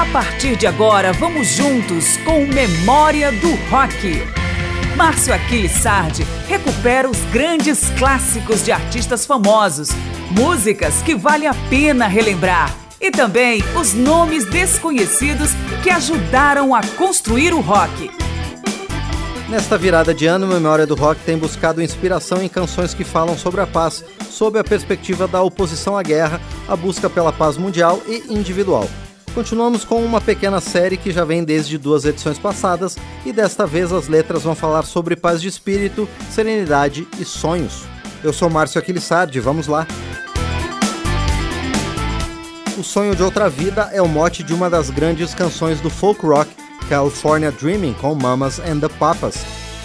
[0.00, 4.24] A partir de agora, vamos juntos com Memória do Rock.
[4.96, 9.90] Márcio Aquiles Sardi recupera os grandes clássicos de artistas famosos,
[10.30, 15.50] músicas que vale a pena relembrar e também os nomes desconhecidos
[15.82, 18.10] que ajudaram a construir o rock.
[19.50, 23.60] Nesta virada de ano, Memória do Rock tem buscado inspiração em canções que falam sobre
[23.60, 28.32] a paz, sob a perspectiva da oposição à guerra, a busca pela paz mundial e
[28.32, 28.88] individual.
[29.34, 33.92] Continuamos com uma pequena série que já vem desde duas edições passadas e desta vez
[33.92, 37.84] as letras vão falar sobre paz de espírito, serenidade e sonhos.
[38.24, 39.86] Eu sou Márcio Aquilissardi, vamos lá!
[42.76, 46.26] O Sonho de Outra Vida é o mote de uma das grandes canções do folk
[46.26, 46.50] rock,
[46.88, 49.36] California Dreaming, com Mamas and the Papas.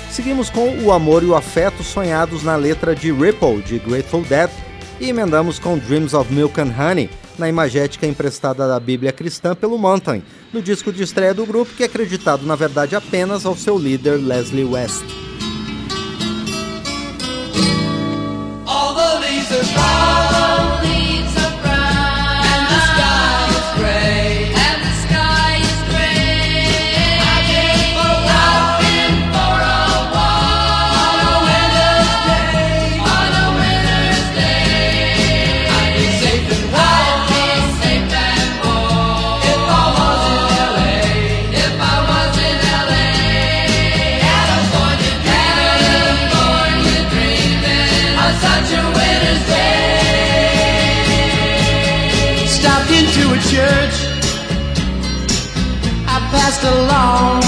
[0.09, 4.49] Seguimos com o amor e o afeto sonhados na letra de Ripple, de Grateful Dead,
[4.99, 9.77] e emendamos com Dreams of Milk and Honey, na imagética emprestada da Bíblia cristã pelo
[9.77, 13.77] Mountain, no disco de estreia do grupo que é acreditado na verdade apenas ao seu
[13.77, 15.05] líder Leslie West.
[56.65, 57.44] Along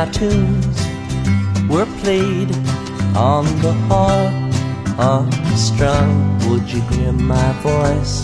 [0.00, 0.78] my tunes
[1.68, 2.50] were played
[3.14, 4.32] on the harp
[4.98, 6.12] unstrung
[6.48, 8.14] would you hear my voice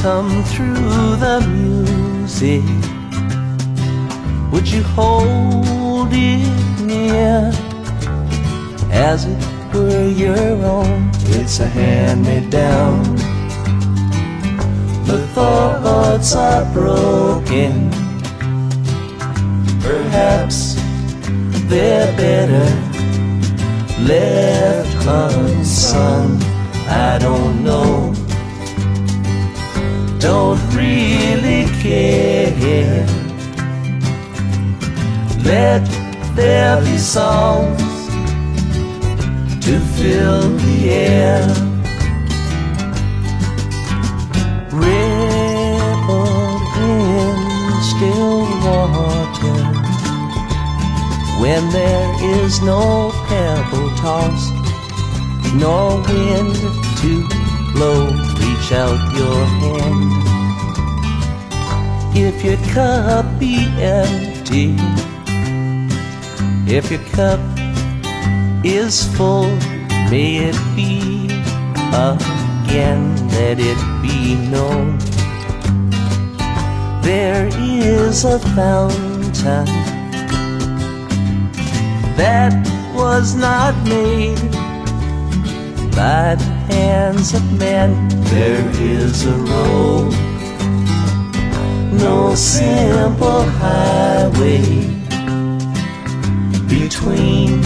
[0.00, 2.62] come through the music
[4.52, 7.50] would you hold it near
[8.92, 11.10] as it were your own.
[11.38, 13.02] It's a hand me down.
[15.04, 17.93] The thoughts are broken.
[20.14, 20.74] Perhaps
[21.68, 22.66] they're better
[24.04, 26.40] left unsung.
[26.86, 28.14] I don't know.
[30.20, 33.04] Don't really care.
[35.42, 35.84] Let
[36.36, 37.82] there be songs
[39.64, 41.63] to fill the air.
[51.44, 52.10] When there
[52.40, 54.54] is no pebble tossed,
[55.54, 56.56] nor wind
[57.00, 57.12] to
[57.74, 58.06] blow.
[58.40, 60.10] Reach out your hand.
[62.16, 64.74] If your cup be empty,
[66.66, 67.40] if your cup
[68.64, 69.54] is full,
[70.10, 71.26] may it be
[71.92, 73.02] again,
[73.36, 74.96] let it be known.
[77.02, 79.93] There is a fountain
[82.16, 82.52] that
[82.94, 84.38] was not made
[85.94, 88.08] by the hands of men.
[88.24, 90.12] There is a road,
[91.92, 94.94] no simple highway
[96.68, 97.60] between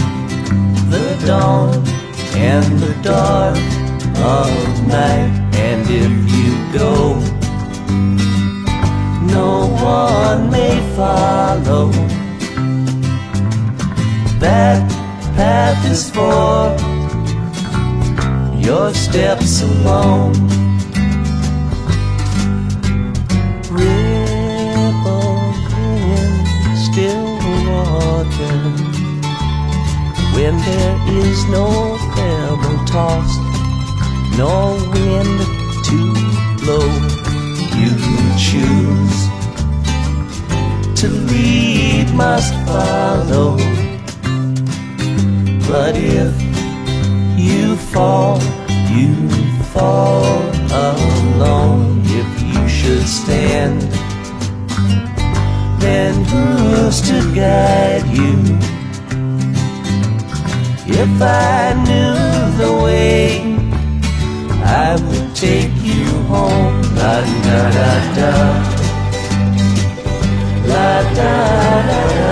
[0.89, 1.75] the dawn
[2.35, 3.57] and the dark
[4.17, 5.31] of night.
[5.55, 7.19] And if you go,
[9.25, 12.18] no one may follow.
[14.39, 14.89] That
[15.35, 16.71] path is for
[18.57, 20.31] your steps alone.
[23.69, 25.39] Ripple
[25.75, 26.31] in
[26.87, 27.35] still
[27.67, 28.57] water
[30.33, 33.41] when there is no pebble tossed,
[34.37, 35.39] no wind
[35.87, 35.97] to
[36.63, 36.87] blow.
[37.75, 37.91] You
[38.37, 39.19] choose
[41.01, 43.78] to lead, must follow.
[45.69, 46.33] But if
[47.37, 48.41] you fall,
[48.89, 49.13] you
[49.71, 52.01] fall alone.
[52.05, 53.79] If you should stand,
[55.79, 58.39] then who's to guide you?
[60.91, 62.17] If I knew
[62.57, 63.41] the way,
[64.65, 66.81] I would take you home.
[66.97, 68.33] La da da da.
[70.65, 71.33] La da
[71.89, 72.28] da da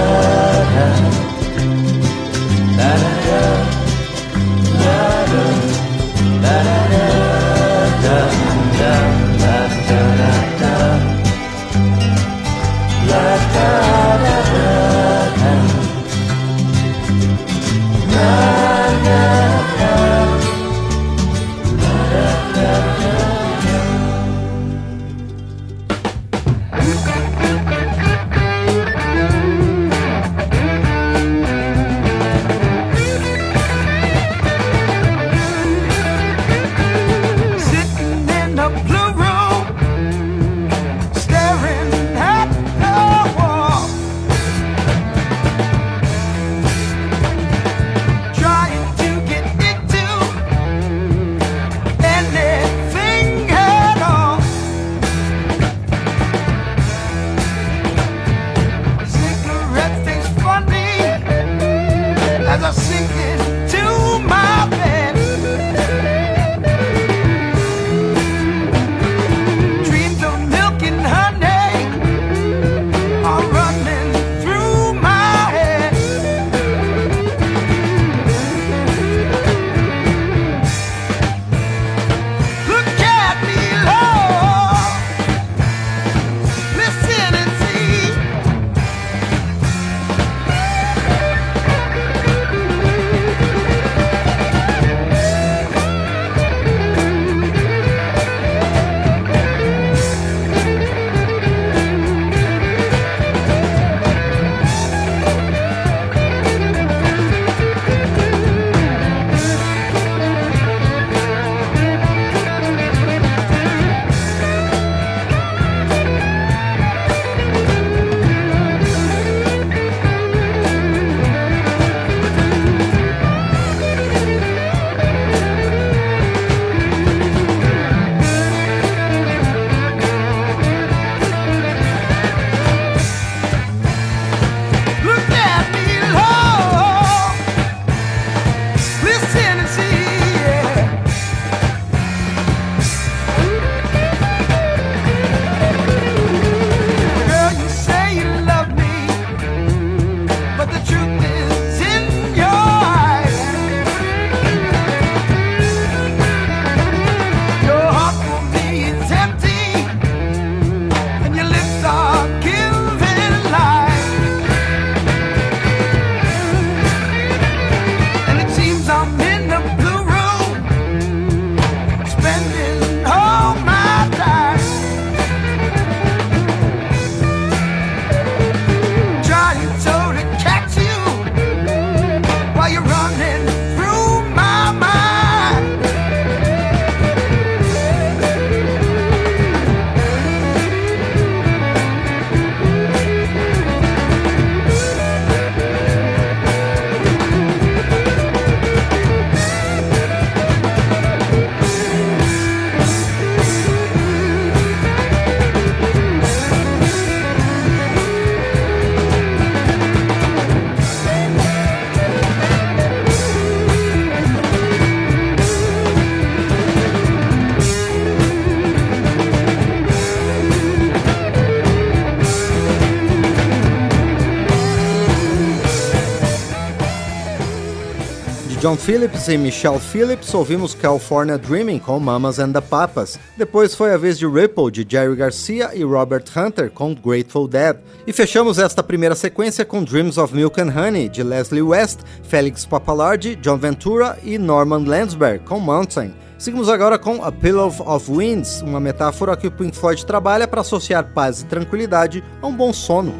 [228.67, 233.17] John Phillips e Michelle Phillips, ouvimos California Dreaming com Mamas and the Papas.
[233.37, 237.77] Depois foi a vez de Ripple, de Jerry Garcia e Robert Hunter com Grateful Dead.
[238.05, 242.65] E fechamos esta primeira sequência com Dreams of Milk and Honey, de Leslie West, Felix
[242.65, 246.13] Papalardi, John Ventura e Norman Landsberg com Mountain.
[246.37, 250.59] Seguimos agora com A Pillow of Winds, uma metáfora que o Pink Floyd trabalha para
[250.59, 253.15] associar paz e tranquilidade a um bom sono.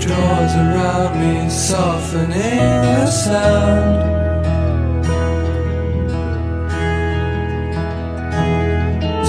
[0.00, 2.30] Draws around me, softening
[2.96, 4.00] the sound.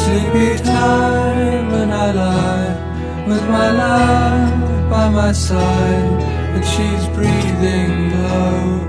[0.01, 6.21] Sleepy time when I lie with my love by my side,
[6.55, 8.87] and she's breathing low.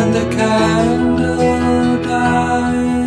[0.00, 3.01] And the candle dies.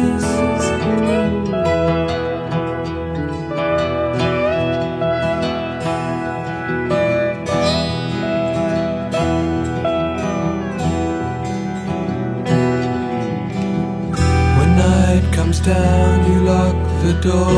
[15.60, 17.54] Down, you lock the door.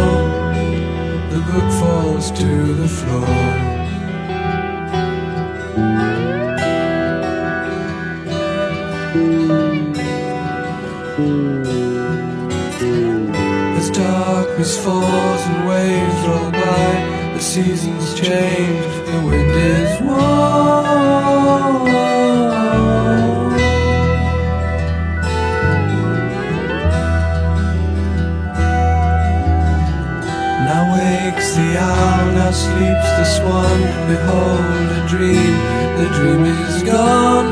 [1.34, 3.28] The book falls to the floor.
[13.78, 20.87] As darkness falls and waves roll by, the seasons change, the wind is warm.
[32.64, 33.80] Sleeps the swan.
[34.10, 35.54] Behold a dream,
[36.00, 37.50] the dream is gone.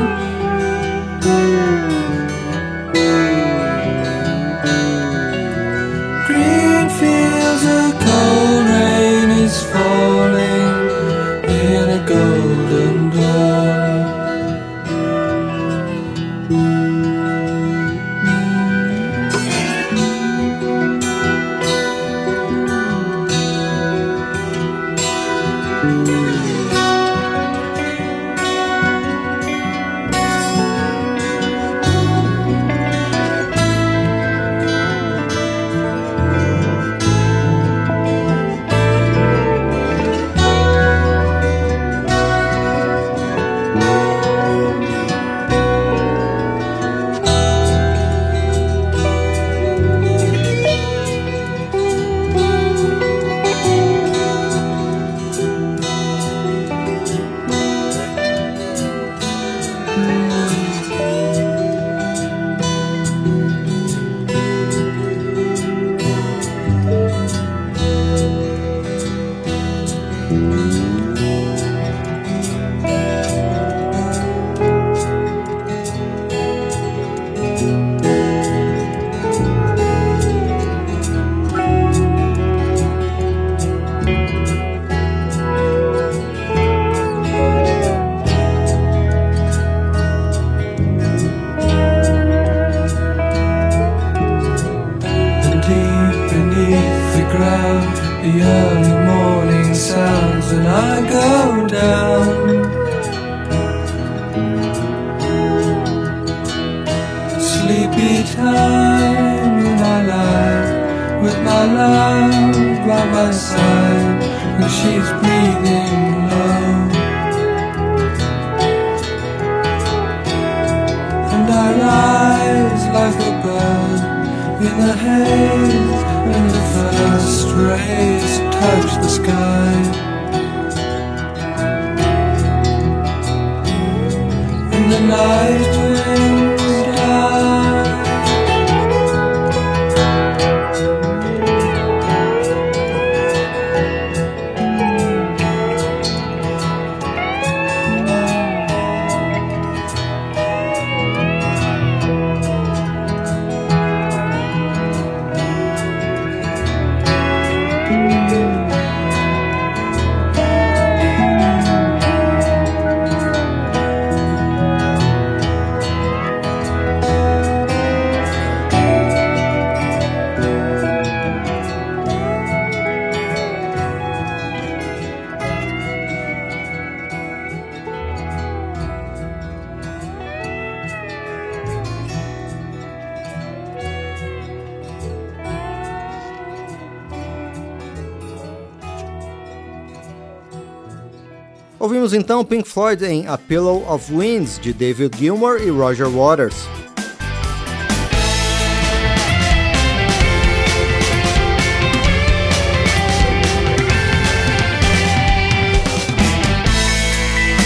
[192.06, 196.54] Ouvimos então Pink Floyd em A Pillow of Winds, de David Gilmour e Roger Waters.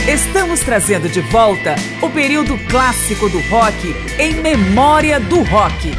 [0.09, 5.90] Estamos trazendo de volta o período clássico do rock em memória do rock.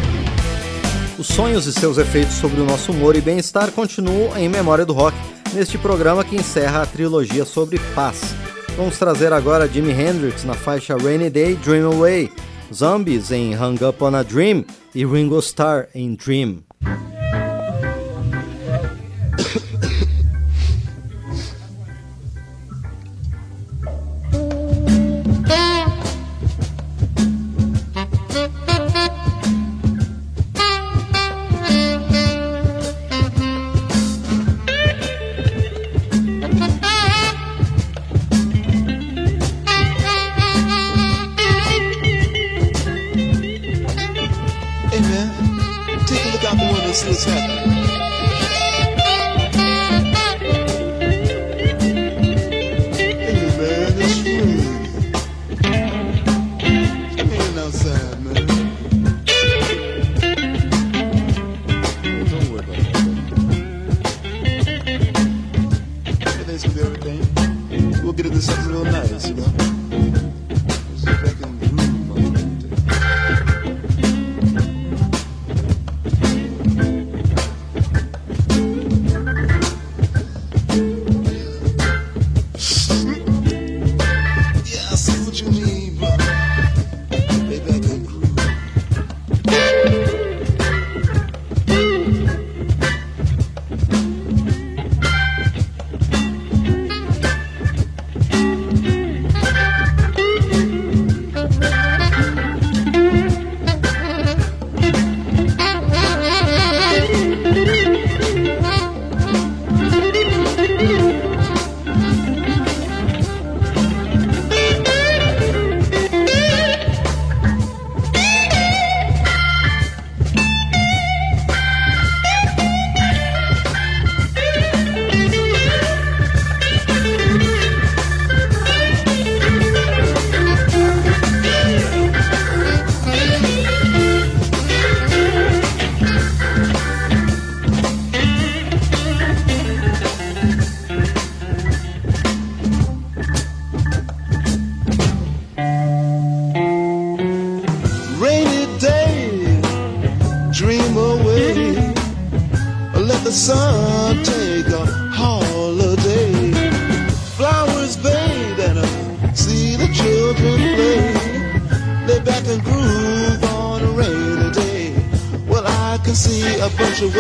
[1.19, 4.93] Os sonhos e seus efeitos sobre o nosso humor e bem-estar continuam em Memória do
[4.93, 5.15] Rock,
[5.53, 8.21] neste programa que encerra a trilogia sobre paz.
[8.77, 12.31] Vamos trazer agora Jimi Hendrix na faixa Rainy Day Dream Away,
[12.73, 14.63] Zombies em Hung Up on a Dream
[14.95, 16.63] e Ringo Starr em Dream.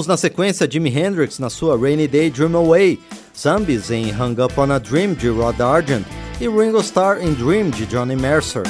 [0.00, 2.98] Ouvimos na sequência Jimi Hendrix na sua Rainy Day Dream Away,
[3.38, 6.06] Zombies em Hung Up on a Dream de Rod Argent
[6.40, 8.62] e Ringo Starr em Dream de Johnny Mercer.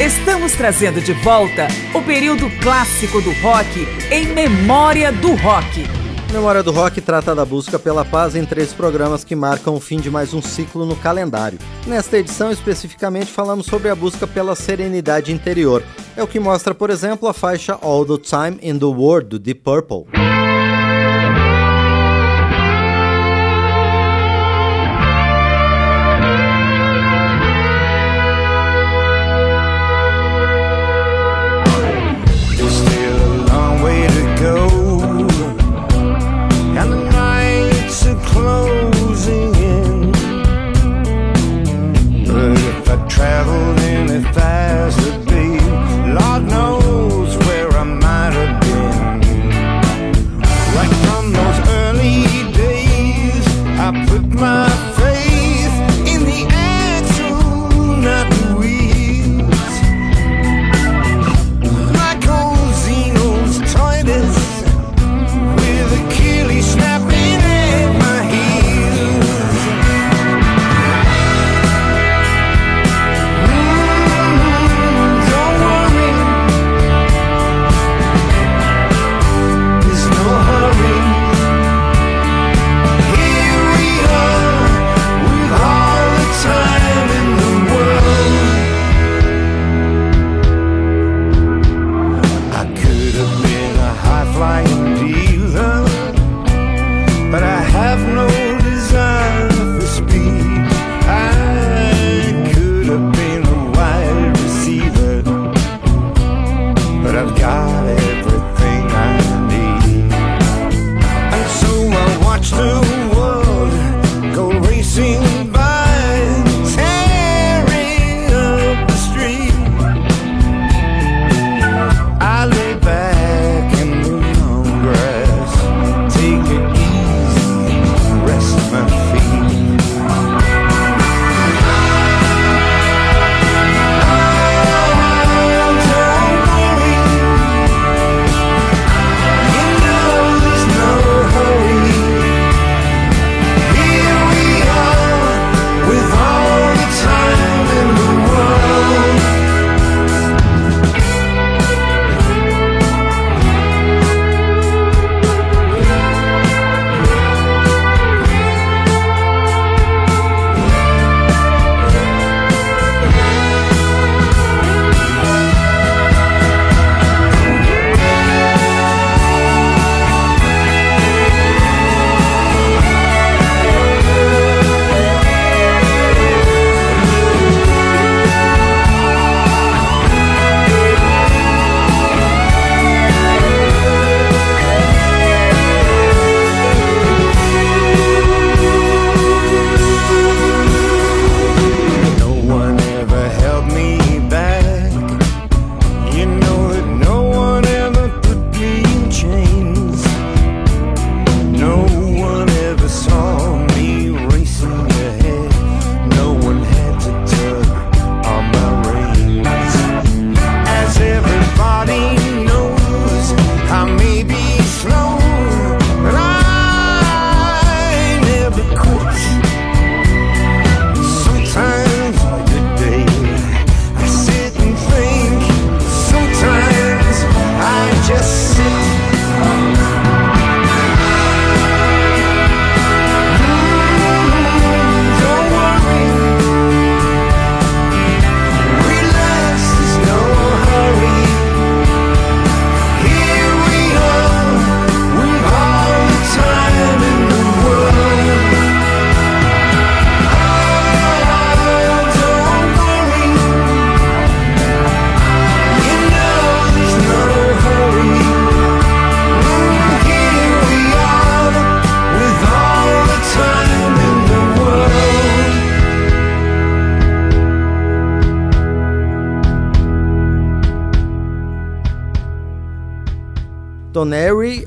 [0.00, 5.77] Estamos trazendo de volta o período clássico do rock em memória do rock.
[6.32, 9.98] Memória do Rock trata da busca pela paz em três programas que marcam o fim
[9.98, 11.58] de mais um ciclo no calendário.
[11.86, 15.82] Nesta edição, especificamente, falamos sobre a busca pela serenidade interior.
[16.14, 19.38] É o que mostra, por exemplo, a faixa All the Time in the World do
[19.38, 20.06] Deep Purple.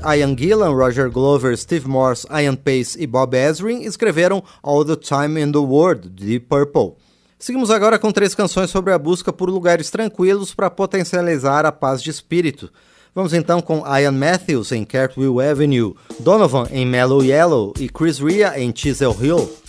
[0.04, 5.40] Ian Gillan, Roger Glover, Steve Morse, Ian Pace e Bob Ezrin escreveram All the Time
[5.40, 6.94] in the World, de Purple.
[7.38, 12.02] Seguimos agora com três canções sobre a busca por lugares tranquilos para potencializar a paz
[12.02, 12.70] de espírito.
[13.14, 18.58] Vamos então com Ian Matthews em Cartwheel Avenue, Donovan em Mellow Yellow e Chris Ria
[18.58, 19.61] em Chisel Hill.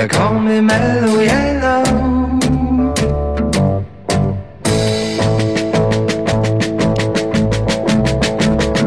[0.00, 1.82] They call me mellow yellow.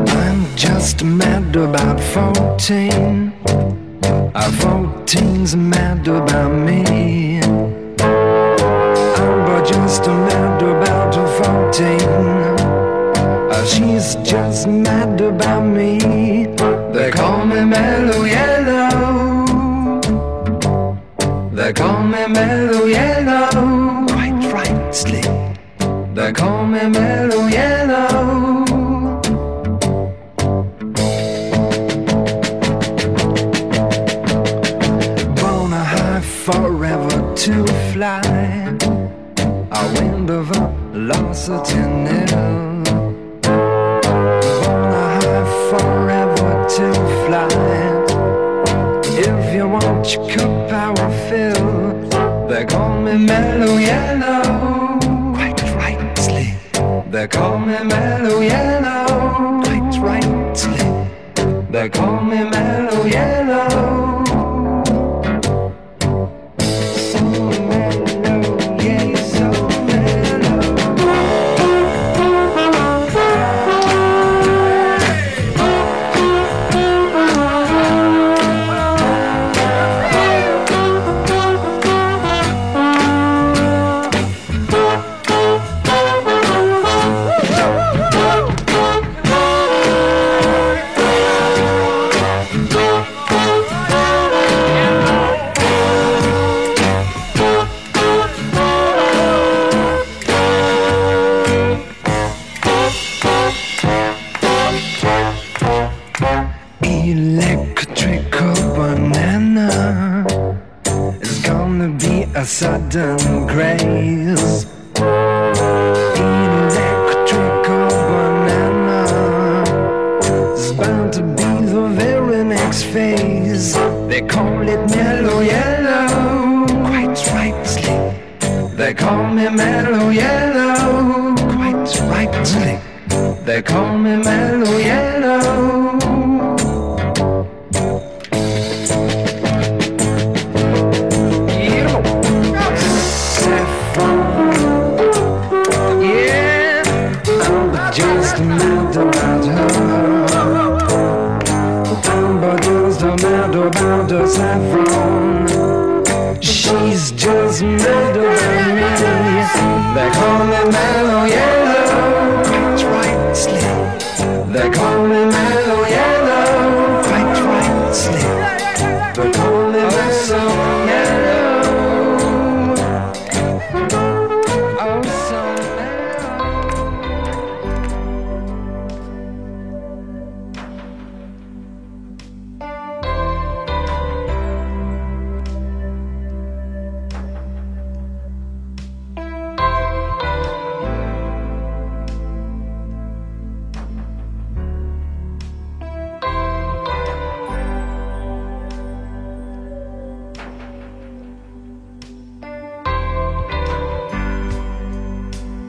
[0.10, 3.32] I'm just mad about fourteen.
[4.34, 7.40] Our fourteen's mad about me.
[9.22, 12.10] I'm just mad about fourteen.
[13.52, 16.00] Uh, she's just mad about me.
[16.92, 18.53] They call me Mellow Yellow.
[21.64, 24.06] They call me Mellow Yellow.
[24.08, 25.22] Quite rightly.
[26.14, 27.13] They call me Mellow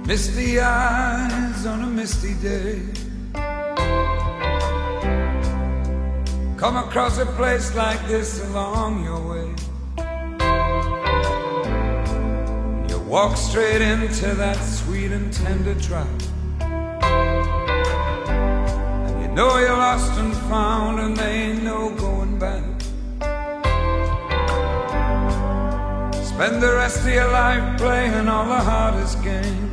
[0.07, 2.83] Misty eyes on a misty day.
[6.59, 9.55] Come across a place like this along your way.
[12.91, 16.07] You walk straight into that sweet and tender trap.
[19.09, 22.63] And you know you're lost and found, and there ain't no going back.
[26.23, 29.64] Spend the rest of your life playing all the hardest games.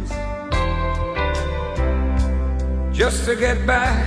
[2.94, 4.06] Just to get back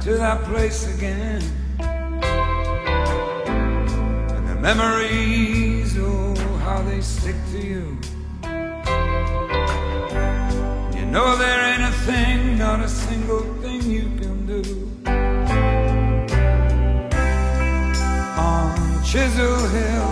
[0.00, 1.42] to that place again.
[4.30, 6.34] And the memories, oh,
[6.64, 7.98] how they stick to you.
[10.98, 14.62] You know there ain't a thing, not a single thing you can do.
[18.38, 20.09] On Chisel Hill.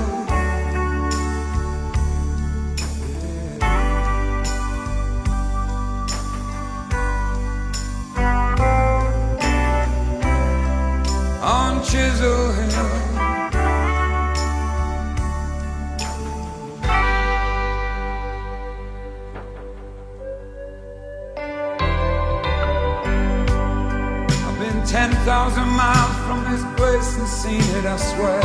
[27.29, 28.41] Seen it, I swear.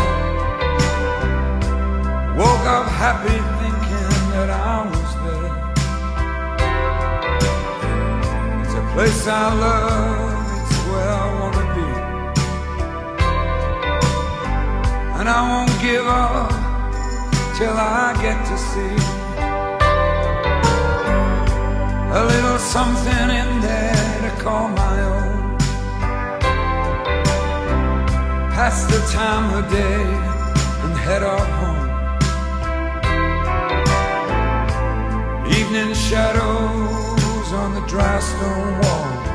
[2.38, 5.56] Woke up happy thinking that I was there.
[8.62, 11.88] It's a place I love, it's where I wanna be.
[15.20, 16.52] and I won't give up
[17.58, 18.96] till I get to see
[22.20, 25.33] a little something in there to call my own.
[28.64, 30.04] Pass the time of day
[30.84, 31.90] and head off home.
[35.52, 39.28] Evening shadows on the dry stone walls,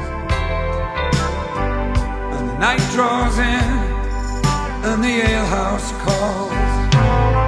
[2.37, 3.69] and the night draws in
[4.89, 7.48] and the alehouse calls.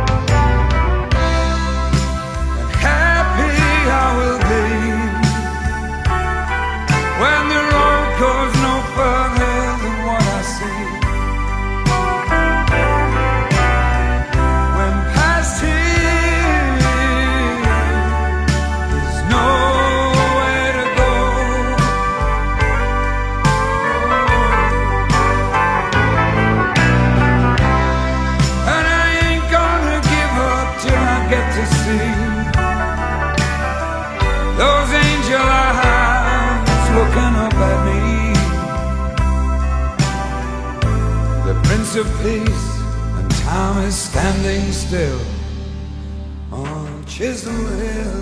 [42.00, 42.80] Of peace,
[43.18, 45.20] and time is standing still
[46.50, 48.19] on Chisel Hill.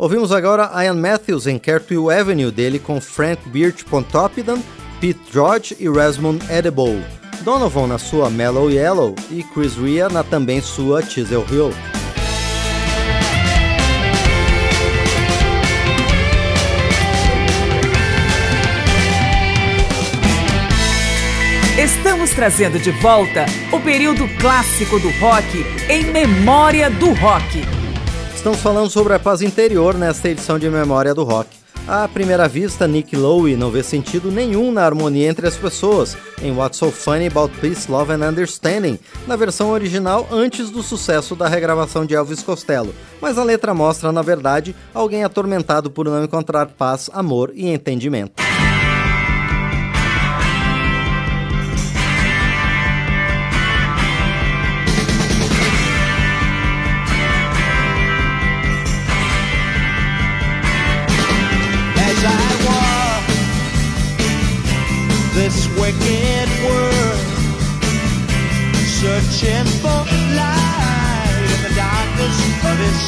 [0.00, 4.56] Ouvimos agora Ian Matthews em Cartwheel Avenue, dele com Frank Birch Pontoppidan,
[4.98, 7.04] Pete George e Rasmund Edible,
[7.42, 11.70] Donovan na sua Mellow Yellow e Chris Rea na também sua Chisel Hill.
[21.78, 27.79] Estamos trazendo de volta o período clássico do rock em memória do rock.
[28.40, 31.50] Estamos falando sobre a paz interior nesta edição de Memória do Rock.
[31.86, 36.50] À primeira vista, Nick Lowe não vê sentido nenhum na harmonia entre as pessoas em
[36.50, 41.48] What's So Funny About Peace, Love and Understanding, na versão original antes do sucesso da
[41.48, 42.94] regravação de Elvis Costello.
[43.20, 48.49] Mas a letra mostra, na verdade, alguém atormentado por não encontrar paz, amor e entendimento.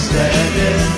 [0.00, 0.97] Oh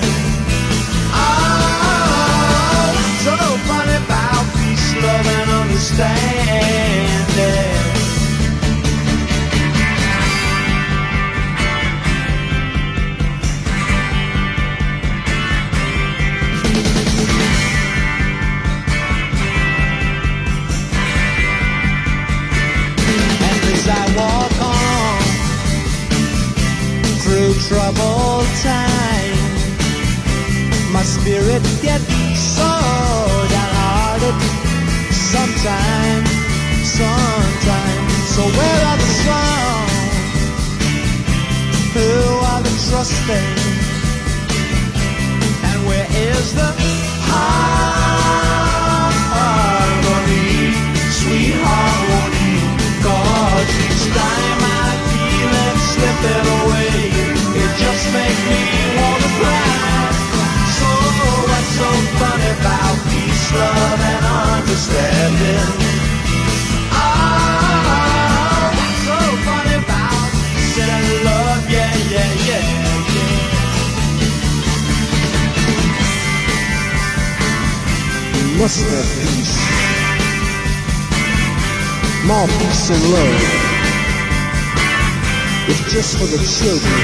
[86.31, 87.01] the children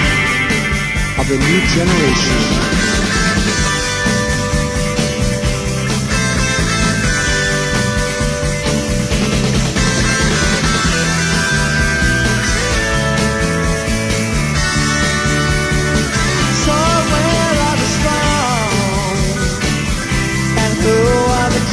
[1.19, 2.77] of the new generation.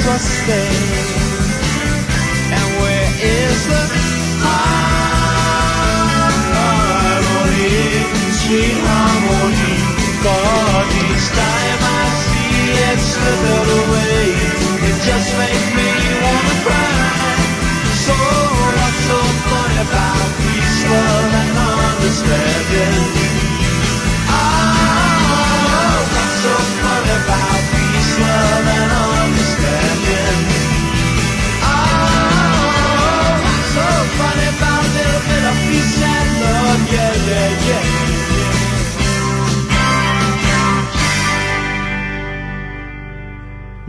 [0.04, 1.23] trusting?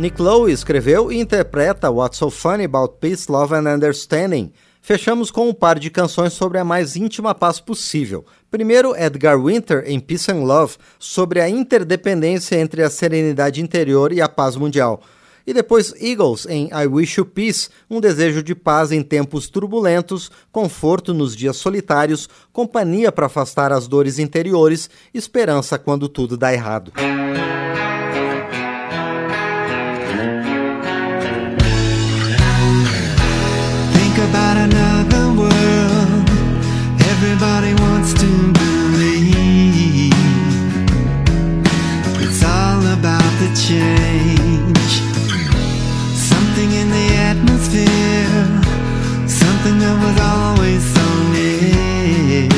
[0.04, 4.52] Nick Lowe escreveu e interpreta What's So Funny About Peace, Love and Understanding.
[4.82, 8.22] Fechamos com um par de canções sobre a mais íntima paz possível.
[8.50, 14.20] Primeiro, Edgar Winter em Peace and Love, sobre a interdependência entre a serenidade interior e
[14.20, 15.00] a paz mundial.
[15.46, 20.30] E depois Eagles em I Wish You Peace, um desejo de paz em tempos turbulentos,
[20.52, 26.92] conforto nos dias solitários, companhia para afastar as dores interiores, esperança quando tudo dá errado.
[38.04, 40.12] that's to believe.
[42.20, 44.92] It's all about the change.
[46.14, 48.46] Something in the atmosphere,
[49.26, 52.48] something that was always so near.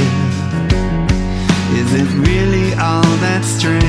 [1.81, 3.86] Is it really all that strange?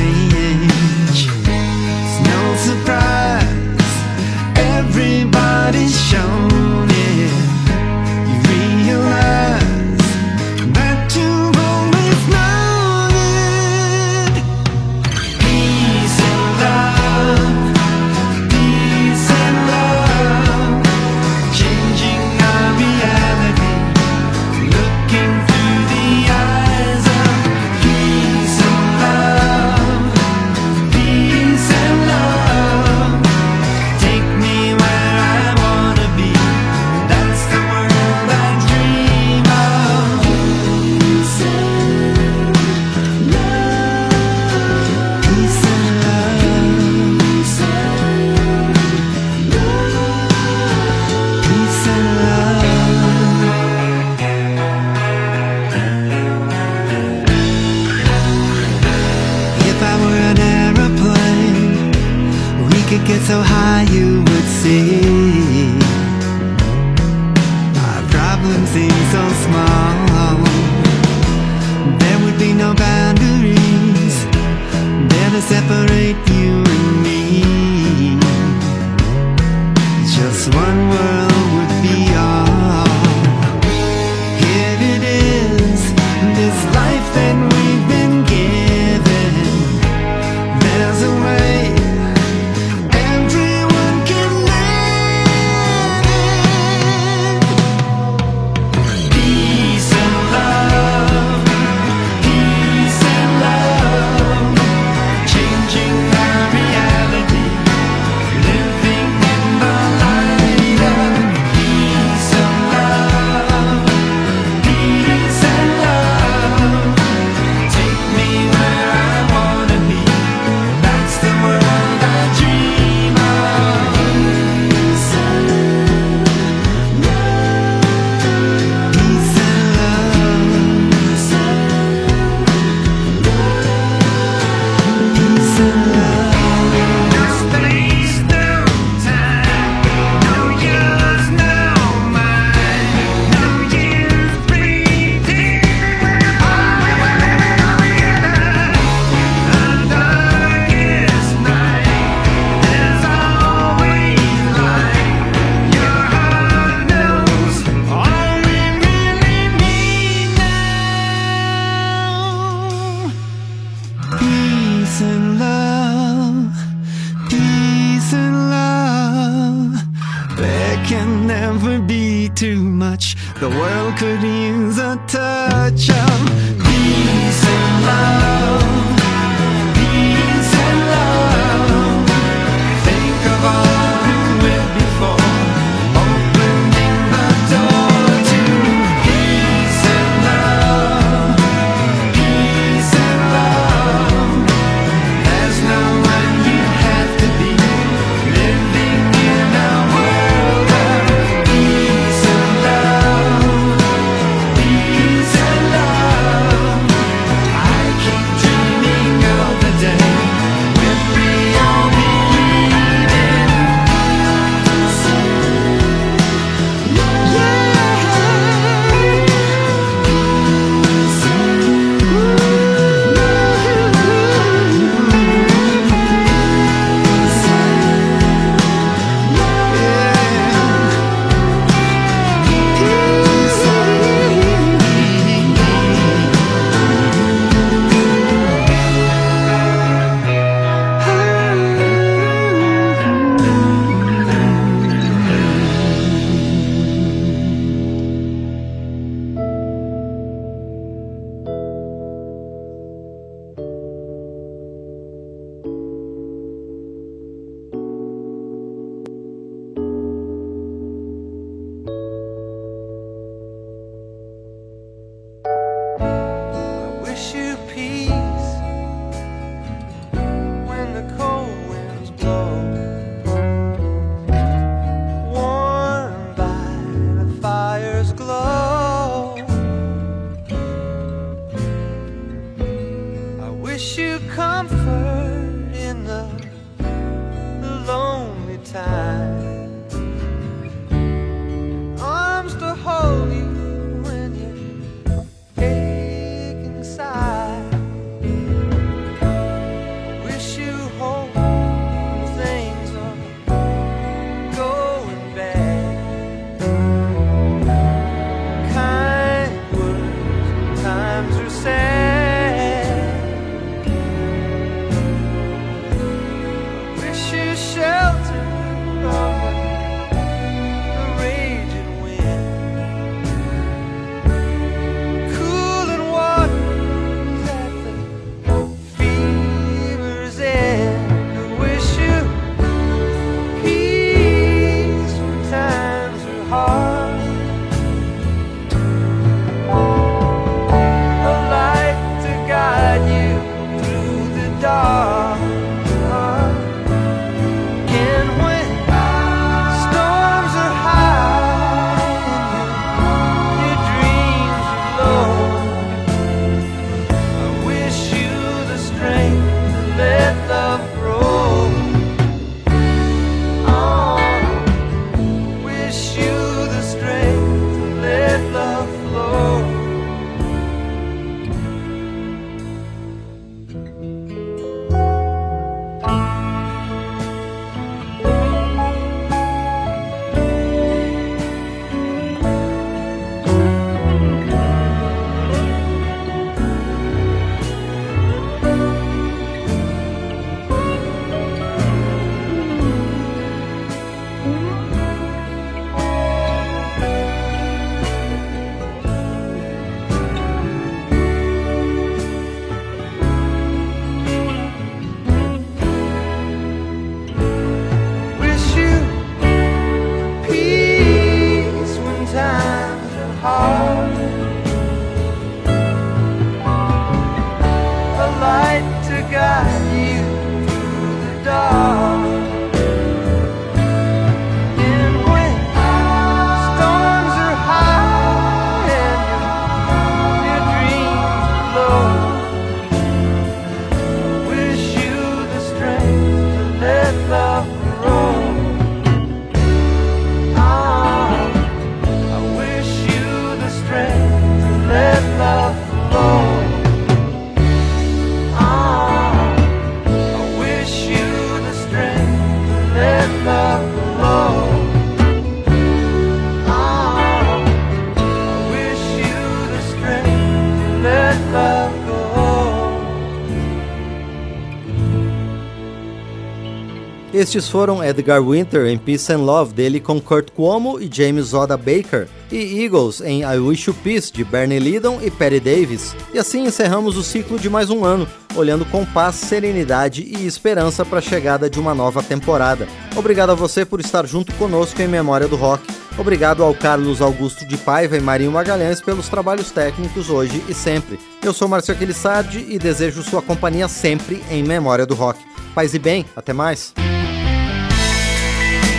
[467.48, 471.78] Estes foram Edgar Winter em Peace and Love, dele com Kurt Cuomo e James Oda
[471.78, 476.14] Baker, e Eagles em I Wish You Peace, de Bernie Lydon e Perry Davis.
[476.34, 481.06] E assim encerramos o ciclo de mais um ano, olhando com paz, serenidade e esperança
[481.06, 482.86] para a chegada de uma nova temporada.
[483.16, 485.88] Obrigado a você por estar junto conosco em Memória do Rock.
[486.18, 491.18] Obrigado ao Carlos Augusto de Paiva e Marinho Magalhães pelos trabalhos técnicos hoje e sempre.
[491.42, 495.40] Eu sou Márcio Aquilissardi e desejo sua companhia sempre em Memória do Rock.
[495.74, 496.94] Paz e bem, até mais.